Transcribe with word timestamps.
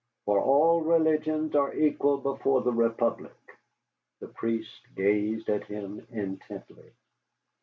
For 0.25 0.39
all 0.41 0.81
religions 0.81 1.53
are 1.53 1.75
equal 1.75 2.17
before 2.17 2.63
the 2.63 2.73
Republic." 2.73 3.35
The 4.19 4.29
priest 4.29 4.81
gazed 4.95 5.47
at 5.47 5.65
him 5.65 6.07
intently. 6.09 6.93